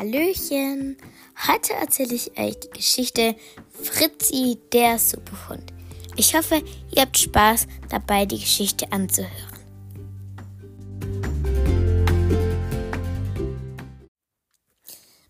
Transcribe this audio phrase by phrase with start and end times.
[0.00, 0.96] Hallöchen!
[1.46, 3.36] Heute erzähle ich euch die Geschichte
[3.82, 5.74] Fritzi, der Superhund.
[6.16, 9.58] Ich hoffe, ihr habt Spaß dabei, die Geschichte anzuhören.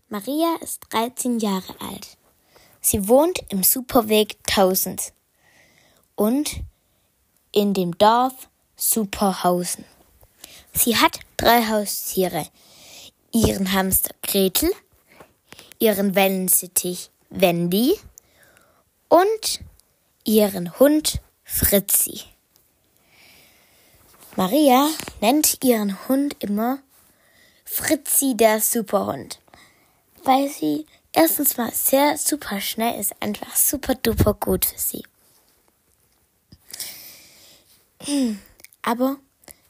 [0.07, 2.17] Maria ist 13 Jahre alt.
[2.79, 5.11] Sie wohnt im Superweg 1000
[6.15, 6.61] und
[7.51, 9.83] in dem Dorf Superhausen.
[10.71, 12.47] Sie hat drei Haustiere
[13.33, 14.71] ihren Hamster Gretel,
[15.79, 17.97] ihren Wellensittich Wendy
[19.07, 19.61] und
[20.25, 22.21] ihren Hund Fritzi.
[24.35, 26.79] Maria nennt ihren Hund immer
[27.65, 29.39] Fritzi der Superhund,
[30.23, 35.03] weil sie erstens mal sehr super schnell ist, einfach super duper gut für sie.
[38.81, 39.17] Aber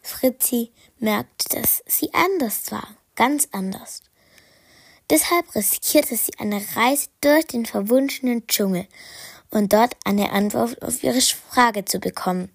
[0.01, 2.87] Fritzi merkt, dass sie anders war
[3.21, 4.01] ganz anders.
[5.11, 8.87] Deshalb riskierte sie eine Reise durch den verwunschenen Dschungel
[9.51, 12.49] und dort eine Antwort auf ihre Frage zu bekommen.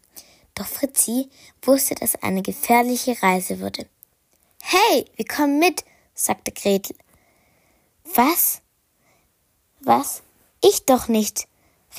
[0.57, 1.31] Doch Fritzi
[1.63, 3.87] wusste, dass eine gefährliche Reise würde.
[4.61, 6.97] Hey, wir kommen mit, sagte Gretel.
[8.17, 8.61] Was?
[9.83, 10.23] Was?
[10.65, 11.47] Ich doch nicht,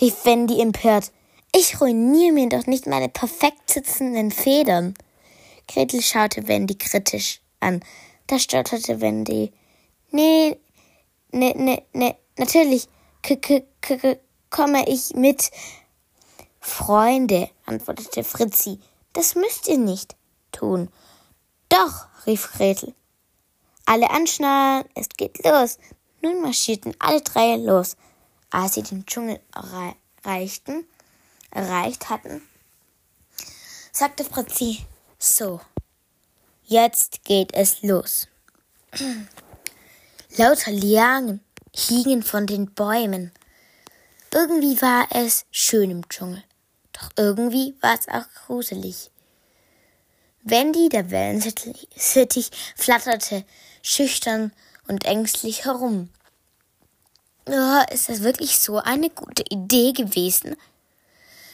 [0.02, 1.14] rief Wendy empört.
[1.56, 4.94] Ich ruiniere mir doch nicht meine perfekt sitzenden Federn.
[5.70, 7.82] Gretel schaute Wendy kritisch an.
[8.28, 9.54] Da stotterte Wendy.
[10.12, 10.60] Nee,
[11.32, 12.88] nee, nee, nee, natürlich
[13.22, 14.20] k k k
[14.50, 15.50] komme ich mit.
[16.60, 18.80] Freunde, antwortete Fritzi,
[19.14, 20.18] das müsst ihr nicht
[20.52, 20.90] tun.
[21.70, 22.94] Doch, rief Gretel.
[23.86, 25.78] Alle anschnallen, es geht los.
[26.22, 27.96] Nun marschierten alle drei los.
[28.50, 29.40] Als sie den Dschungel
[30.24, 30.86] erreichten,
[31.52, 32.42] erreicht hatten,
[33.92, 34.86] sagte Fritzi,
[35.20, 35.60] so,
[36.70, 38.28] Jetzt geht es los.
[40.36, 41.40] Lauter Lianen
[41.74, 43.32] hingen von den Bäumen.
[44.34, 46.44] Irgendwie war es schön im Dschungel,
[46.92, 49.12] doch irgendwie war es auch gruselig.
[50.44, 53.46] Wendy, der Wellensittich, flatterte
[53.82, 54.52] schüchtern
[54.90, 56.10] und ängstlich herum.
[57.46, 60.58] Oh, ist das wirklich so eine gute Idee gewesen?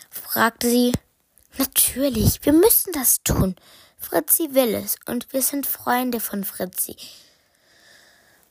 [0.10, 0.92] fragte sie.
[1.60, 3.56] Natürlich, wir müssen das tun,
[4.04, 6.98] Fritzi will es und wir sind Freunde von Fritzi.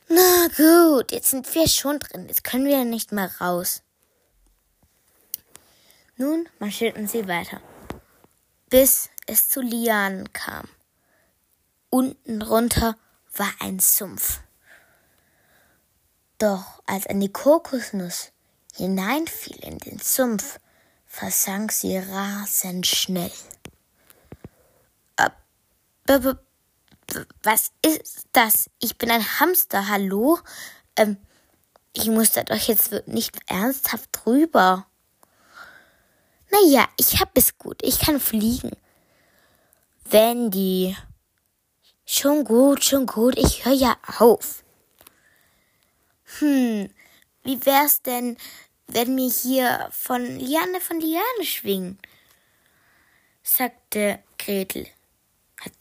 [0.09, 3.81] Na gut, jetzt sind wir schon drin, jetzt können wir nicht mehr raus.
[6.17, 7.61] Nun marschierten sie weiter,
[8.69, 10.67] bis es zu Lianen kam.
[11.89, 12.97] Unten runter
[13.35, 14.41] war ein Sumpf.
[16.37, 18.31] Doch als eine Kokosnuss
[18.75, 20.59] hineinfiel in den Sumpf,
[21.05, 23.31] versank sie rasend schnell.
[26.05, 28.69] Was ist das?
[28.79, 30.39] Ich bin ein Hamster, hallo?
[30.95, 31.17] Ähm,
[31.93, 34.87] ich muss da doch jetzt nicht ernsthaft drüber.
[36.51, 37.79] Naja, ich hab es gut.
[37.81, 38.71] Ich kann fliegen.
[40.05, 40.95] Wendy.
[42.05, 43.37] Schon gut, schon gut.
[43.37, 44.63] Ich höre ja auf.
[46.39, 46.89] Hm,
[47.43, 48.37] wie wär's denn,
[48.87, 51.99] wenn wir hier von Liane von Liane schwingen?
[53.41, 54.87] sagte Gretel.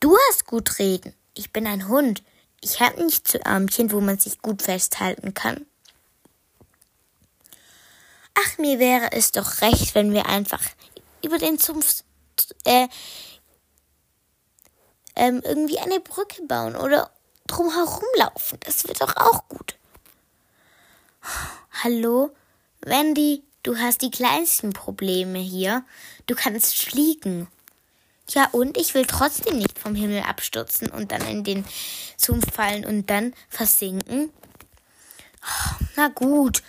[0.01, 1.15] Du hast gut reden.
[1.35, 2.23] Ich bin ein Hund.
[2.61, 5.67] Ich habe nicht zu Ärmchen, wo man sich gut festhalten kann.
[8.35, 10.63] Ach, mir wäre es doch recht, wenn wir einfach
[11.25, 12.03] über den Sumpf
[12.65, 12.89] äh,
[15.17, 17.11] ähm, irgendwie eine Brücke bauen oder
[17.47, 18.59] drumherum laufen.
[18.61, 19.77] Das wird doch auch gut.
[21.83, 22.31] Hallo,
[22.81, 25.85] Wendy, du hast die kleinsten Probleme hier.
[26.27, 27.49] Du kannst fliegen.
[28.31, 31.65] Ja, und ich will trotzdem nicht vom Himmel abstürzen und dann in den
[32.17, 34.31] Sumpf fallen und dann versinken.
[35.97, 36.63] Na gut,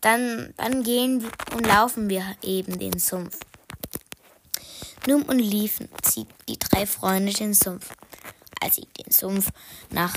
[0.00, 3.38] dann, dann gehen und laufen wir eben den Sumpf.
[5.06, 7.90] Nun und liefen sie die drei Freunde den Sumpf.
[8.60, 9.50] Als sie den Sumpf
[9.90, 10.16] nach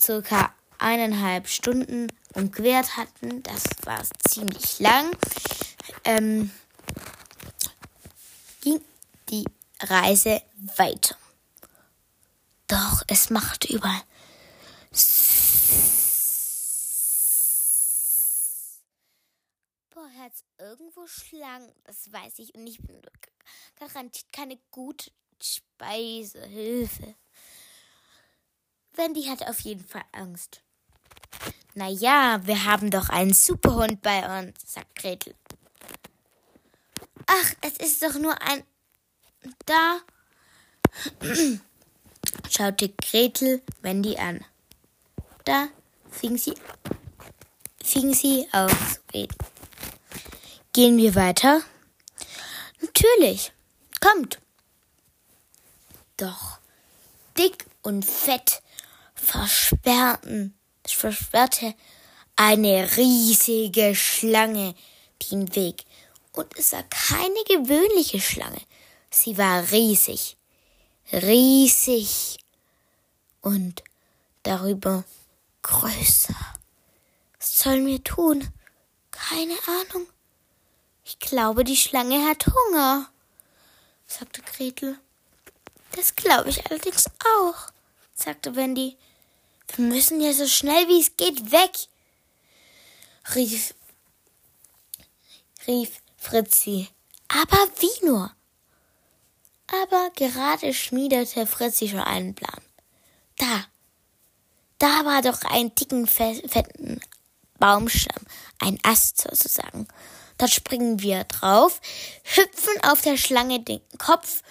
[0.00, 5.10] circa eineinhalb Stunden umquert hatten, das war ziemlich lang,
[6.04, 6.50] ähm,
[8.62, 8.80] ging
[9.28, 9.44] die
[9.82, 10.42] Reise
[10.76, 11.16] weiter.
[12.68, 14.02] Doch es machte überall
[19.90, 23.00] Boah, Herz irgendwo Schlangen, das weiß ich und ich bin
[23.76, 25.10] garantiert keine gute
[25.42, 26.44] Speise.
[26.46, 27.14] Hilfe.
[28.92, 30.62] Wendy hatte auf jeden Fall Angst.
[31.74, 35.34] Na ja, wir haben doch einen Superhund bei uns, sagt Gretel.
[37.26, 38.62] Ach, es ist doch nur ein
[39.66, 40.00] da
[42.50, 44.44] schaute Gretel Wendy an.
[45.44, 45.68] Da
[46.10, 46.54] fing sie,
[47.82, 49.36] fing sie auf zu reden.
[50.72, 51.62] Gehen wir weiter?
[52.80, 53.52] Natürlich.
[54.00, 54.40] Kommt.
[56.16, 56.58] Doch
[57.36, 58.62] dick und fett
[59.14, 60.54] versperrten,
[60.86, 61.74] versperrte
[62.36, 64.74] eine riesige Schlange
[65.30, 65.84] den Weg.
[66.32, 68.60] Und es war keine gewöhnliche Schlange.
[69.14, 70.38] Sie war riesig,
[71.12, 72.38] riesig
[73.42, 73.82] und
[74.42, 75.04] darüber
[75.60, 76.34] größer.
[77.38, 78.48] Was sollen wir tun?
[79.10, 80.06] Keine Ahnung.
[81.04, 83.10] Ich glaube, die Schlange hat Hunger,
[84.06, 84.98] sagte Gretel.
[85.94, 87.04] Das glaube ich allerdings
[87.36, 87.70] auch,
[88.14, 88.96] sagte Wendy.
[89.76, 91.72] Wir müssen ja so schnell wie es geht weg,
[93.34, 93.74] rief,
[95.66, 96.88] rief Fritzi.
[97.28, 98.34] Aber wie nur?
[99.72, 102.60] Aber gerade schmiedete Fritzi schon einen Plan.
[103.38, 103.64] Da,
[104.78, 107.00] da war doch ein dicken, fetten
[107.58, 108.24] Baumstamm,
[108.58, 109.88] ein Ast sozusagen.
[110.36, 111.80] Dort springen wir drauf,
[112.24, 114.42] hüpfen auf der Schlange den Kopf,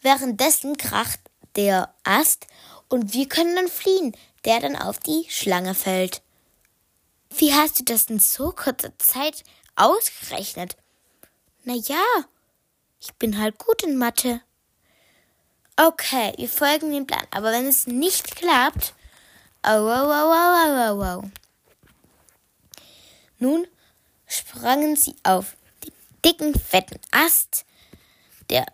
[0.00, 1.20] währenddessen kracht
[1.56, 2.46] der Ast
[2.88, 6.22] und wir können dann fliehen, der dann auf die Schlange fällt.
[7.36, 9.44] Wie hast du das in so kurzer Zeit
[9.76, 10.76] ausgerechnet?
[11.64, 12.04] Na ja,
[13.00, 14.40] ich bin halt gut in Mathe.
[15.76, 18.94] Okay, wir folgen dem Plan, aber wenn es nicht klappt,
[19.64, 21.30] oh, oh, oh, oh, oh, oh, oh.
[23.38, 23.66] Nun
[24.26, 25.92] sprangen sie auf den
[26.24, 27.64] dicken, fetten Ast,
[28.50, 28.66] der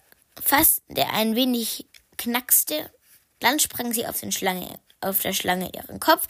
[0.42, 1.86] fast, der ein wenig
[2.16, 2.90] knackste.
[3.40, 6.26] Dann sprangen sie auf den Schlange, auf der Schlange ihren Kopf,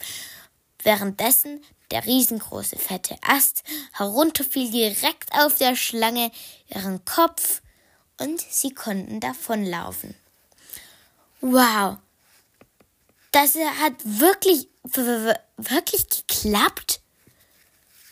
[0.83, 3.63] währenddessen der riesengroße fette Ast
[3.93, 6.31] herunterfiel direkt auf der Schlange
[6.67, 7.61] ihren Kopf
[8.17, 10.15] und sie konnten davonlaufen.
[11.41, 11.97] Wow,
[13.31, 14.69] das hat wirklich,
[15.57, 17.01] wirklich geklappt?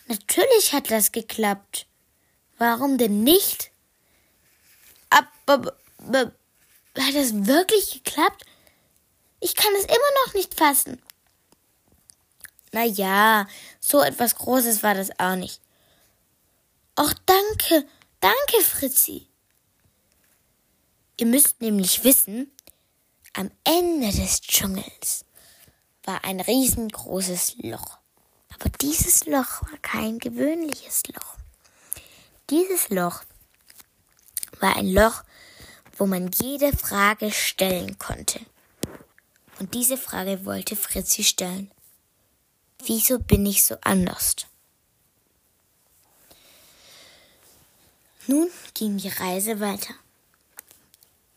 [0.06, 1.86] Natürlich hat das geklappt.
[2.58, 3.70] Warum denn nicht?
[5.10, 6.32] Aber, aber
[6.98, 8.44] hat das wirklich geklappt?
[9.40, 11.00] Ich kann es immer noch nicht fassen.
[12.72, 13.46] Na ja,
[13.80, 15.60] so etwas Großes war das auch nicht.
[16.96, 17.86] Ach, danke,
[18.20, 19.26] danke, Fritzi.
[21.16, 22.50] Ihr müsst nämlich wissen,
[23.34, 25.24] am Ende des Dschungels
[26.04, 27.98] war ein riesengroßes Loch.
[28.54, 31.36] Aber dieses Loch war kein gewöhnliches Loch.
[32.50, 33.22] Dieses Loch
[34.60, 35.22] war ein Loch,
[35.96, 38.40] wo man jede Frage stellen konnte.
[39.60, 41.70] Und diese Frage wollte Fritzi stellen.
[42.84, 44.36] Wieso bin ich so anders?
[48.26, 49.94] Nun ging die Reise weiter.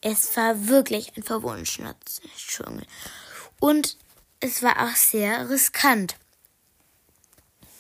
[0.01, 1.95] Es war wirklich ein verwunschener
[2.37, 2.85] Dschungel.
[3.59, 3.97] Und
[4.39, 6.15] es war auch sehr riskant.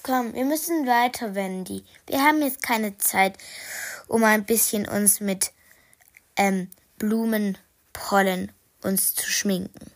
[0.03, 1.83] Komm, wir müssen weiter, Wendy.
[2.07, 3.37] Wir haben jetzt keine Zeit,
[4.07, 5.51] um ein bisschen uns mit
[6.37, 8.51] ähm, Blumenpollen
[8.83, 9.91] uns zu schminken.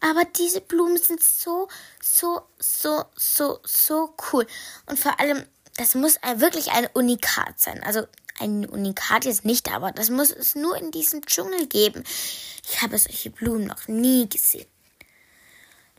[0.00, 1.68] Aber diese Blumen sind so,
[2.02, 4.46] so, so, so, so cool.
[4.86, 5.44] Und vor allem,
[5.76, 7.82] das muss wirklich ein Unikat sein.
[7.82, 8.06] Also
[8.40, 12.04] ein Unikat jetzt nicht, aber das muss es nur in diesem Dschungel geben.
[12.68, 14.66] Ich habe solche Blumen noch nie gesehen.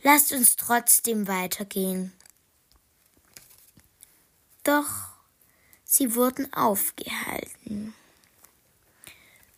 [0.04, 2.12] Lasst uns trotzdem weitergehen.
[4.64, 4.88] Doch
[5.84, 7.94] sie wurden aufgehalten.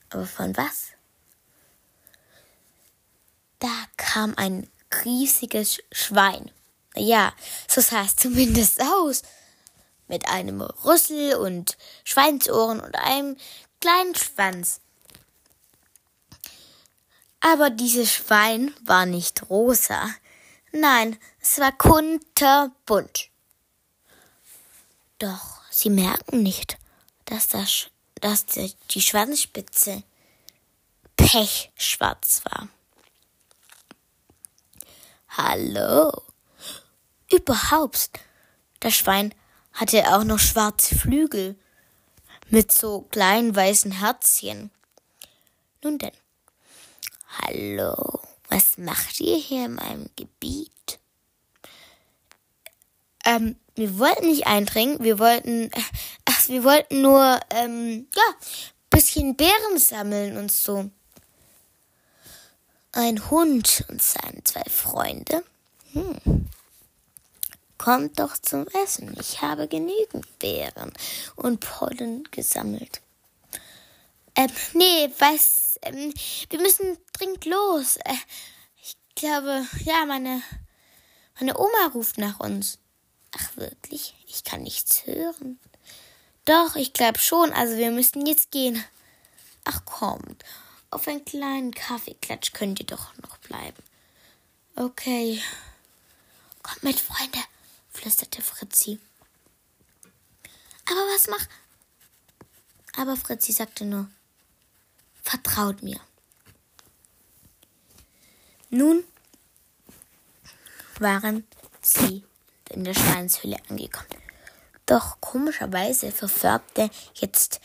[0.10, 0.90] Aber von was?
[3.60, 4.70] Da kam ein
[5.06, 6.52] riesiges Schwein.
[6.96, 7.34] Ja,
[7.68, 9.24] so sah es zumindest aus.
[10.14, 13.36] Mit einem Rüssel und Schweinsohren und einem
[13.82, 14.80] kleinen Schwanz.
[17.40, 20.08] Aber dieses Schwein war nicht rosa.
[20.72, 23.30] Nein, es war kunterbunt.
[25.18, 26.78] Doch sie merken nicht,
[27.26, 27.88] dass, das,
[28.22, 30.04] dass die Schwanzspitze
[31.18, 32.68] pechschwarz war.
[35.30, 36.22] Hallo.
[37.32, 38.12] Überhaupt,
[38.80, 39.34] das Schwein
[39.74, 41.58] hatte auch noch schwarze Flügel
[42.50, 44.72] mit so kleinen weißen Herzchen.
[45.84, 46.12] Nun denn.
[47.42, 51.00] Hallo, was macht ihr hier in meinem Gebiet?
[53.26, 55.72] Ähm, wir wollten nicht eindringen, wir wollten,
[56.26, 58.24] ach, wir wollten nur, ähm, ja,
[58.90, 60.90] bisschen Beeren sammeln und so.
[62.92, 65.44] Ein Hund und seine zwei Freunde.
[65.94, 66.48] Hm.
[67.84, 69.14] Kommt doch zum Essen.
[69.20, 70.94] Ich habe genügend Beeren
[71.36, 73.02] und Pollen gesammelt.
[74.36, 76.14] Ähm, nee, was, ähm,
[76.50, 77.98] wir müssen dringend los.
[77.98, 78.14] Äh,
[78.82, 80.42] ich glaube, ja, meine
[81.40, 82.78] Meine Oma ruft nach uns.
[83.36, 84.16] Ach wirklich?
[84.28, 85.60] Ich kann nichts hören.
[86.46, 88.84] Doch, ich glaube schon, also wir müssen jetzt gehen.
[89.66, 90.44] Ach kommt,
[90.92, 93.82] auf einen kleinen Kaffeeklatsch könnt ihr doch noch bleiben.
[94.76, 95.42] Okay.
[96.62, 97.40] Kommt mit, Freunde,
[97.94, 99.00] flüsterte Fritzi.
[100.86, 101.46] Aber was mach?
[102.98, 104.10] Aber Fritzi sagte nur,
[105.22, 106.00] vertraut mir.
[108.70, 109.04] Nun
[111.00, 111.48] waren
[111.82, 112.24] sie
[112.70, 114.08] in der Steinshöhle angekommen.
[114.86, 117.62] Doch komischerweise verfärbte jetzt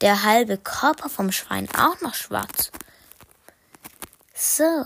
[0.00, 2.70] der halbe Körper vom Schwein auch noch schwarz.
[4.34, 4.84] So.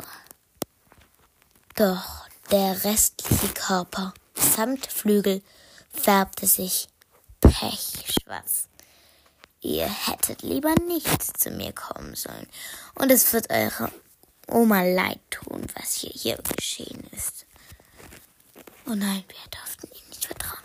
[1.75, 5.43] Doch der restliche Körper samt Flügel
[5.93, 6.89] färbte sich
[7.41, 8.69] pechschwarz.
[9.61, 12.47] Ihr hättet lieber nicht zu mir kommen sollen.
[12.95, 13.91] Und es wird eurer
[14.49, 17.47] Oma leid tun, was hier, hier geschehen ist.
[18.87, 20.63] Oh nein, wir durften ihm nicht vertrauen.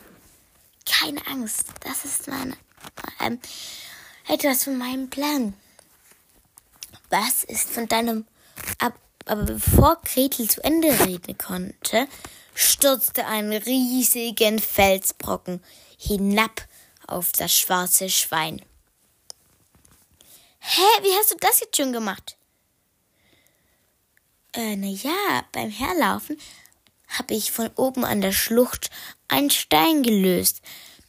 [0.86, 2.56] Keine Angst, das ist meine,
[3.20, 3.40] ähm,
[4.28, 5.56] etwas von meinem Plan.
[7.10, 8.28] Was ist von deinem,
[8.78, 8.94] ab,
[9.26, 12.08] aber bevor Gretel zu Ende reden konnte,
[12.54, 15.64] stürzte ein riesigen Felsbrocken
[15.98, 16.68] hinab
[17.08, 18.62] auf das schwarze Schwein.
[20.60, 22.38] Hä, wie hast du das jetzt schon gemacht?
[24.54, 26.38] Äh, na ja, beim Herlaufen
[27.08, 28.90] habe ich von oben an der Schlucht
[29.28, 30.62] einen Stein gelöst,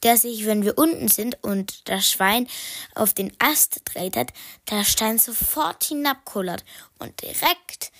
[0.02, 2.48] der sich, wenn wir unten sind und das Schwein
[2.94, 4.30] auf den Ast tretet,
[4.70, 6.64] der Stein sofort hinabkullert
[6.98, 7.92] und direkt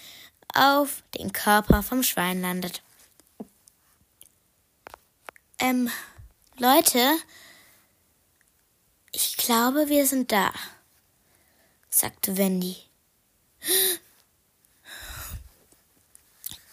[0.55, 2.83] auf den Körper vom Schwein landet.
[5.63, 5.89] Ähm,
[6.59, 7.17] Leute,
[9.13, 10.53] ich glaube, wir sind da,
[11.89, 12.77] sagte Wendy.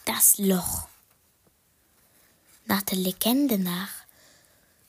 [0.05, 0.87] Das Loch.
[2.65, 3.91] Nach der Legende nach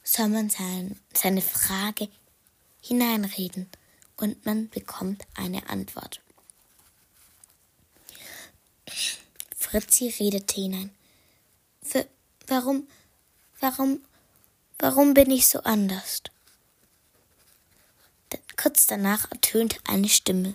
[0.02, 2.08] soll man sein, seine Frage
[2.80, 3.68] hineinreden
[4.16, 6.22] und man bekommt eine Antwort.
[9.54, 10.90] Fritzi redete hinein.
[11.82, 12.08] Für,
[12.46, 12.88] warum,
[13.60, 14.02] warum,
[14.78, 16.22] warum bin ich so anders?
[18.56, 20.54] Kurz danach ertönte eine Stimme.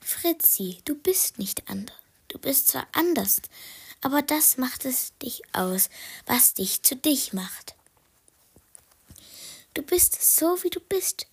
[0.00, 1.96] Fritzi, du bist nicht anders.
[2.28, 3.40] Du bist zwar anders,
[4.00, 5.88] aber das macht es dich aus,
[6.26, 7.74] was dich zu dich macht.
[9.74, 11.26] Du bist so, wie du bist.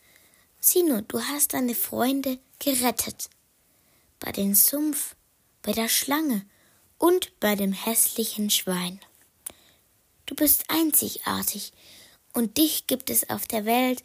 [0.60, 3.30] Sieh nur, du hast deine Freunde gerettet.
[4.20, 5.16] Bei dem Sumpf,
[5.62, 6.46] bei der Schlange
[6.98, 9.00] und bei dem hässlichen Schwein.
[10.26, 11.74] Du bist einzigartig
[12.34, 14.04] und dich gibt es auf der Welt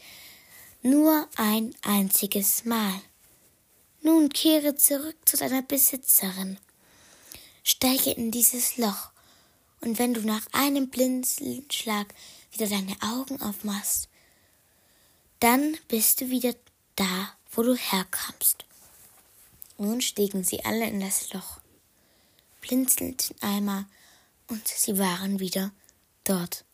[0.83, 3.01] nur ein einziges Mal.
[4.03, 6.59] Nun kehre zurück zu deiner Besitzerin
[7.69, 9.11] steige in dieses Loch,
[9.81, 12.15] und wenn du nach einem Blinzelschlag
[12.51, 14.09] wieder deine Augen aufmachst,
[15.41, 16.55] dann bist du wieder
[16.97, 18.65] da, wo du herkamst.
[19.77, 21.61] Nun stiegen sie alle in das Loch,
[22.63, 23.85] blinzelten einmal,
[24.49, 25.71] und sie waren wieder
[26.29, 26.65] dort,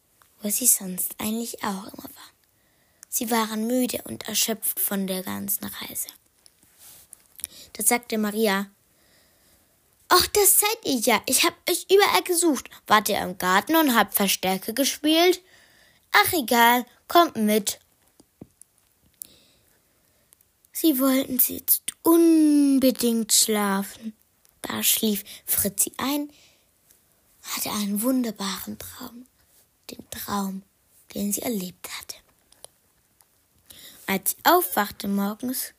[0.43, 2.35] wo sie sonst eigentlich auch immer waren.
[3.09, 6.09] Sie waren müde und erschöpft von der ganzen Reise.
[7.75, 8.67] Da sagte Maria,
[10.09, 11.23] Ach, das seid ihr ja.
[11.27, 12.71] Ich hab euch überall gesucht.
[12.87, 15.43] Wart ihr im Garten und habt Verstärke gespielt?
[16.13, 16.87] Ach, egal.
[17.09, 17.81] Kommt mit.
[20.73, 24.15] Sie wollten jetzt unbedingt schlafen.
[24.63, 26.31] Da schlief Fritzi ein,
[27.43, 29.27] hatte einen wunderbaren Traum.
[29.91, 30.63] Den Traum,
[31.15, 32.17] den sie erlebt hatte.
[34.07, 35.73] Als sie aufwachte morgens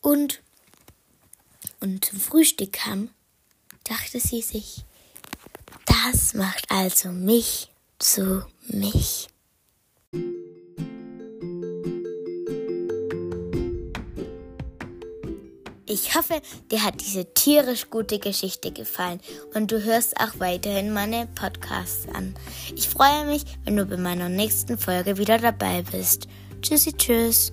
[0.00, 0.42] und
[1.80, 3.10] und zum Frühstück kam,
[3.84, 4.84] dachte sie sich,
[5.84, 9.28] das macht also mich zu mich.
[15.94, 19.20] Ich hoffe, dir hat diese tierisch gute Geschichte gefallen
[19.54, 22.34] und du hörst auch weiterhin meine Podcasts an.
[22.74, 26.26] Ich freue mich, wenn du bei meiner nächsten Folge wieder dabei bist.
[26.62, 27.52] Tschüssi, tschüss.